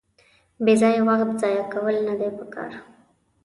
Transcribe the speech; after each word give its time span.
بېځایه 0.63 1.01
وخت 1.07 1.29
ځایه 1.41 1.63
کول 1.71 1.95
ندي 2.07 2.29
پکار. 2.37 2.71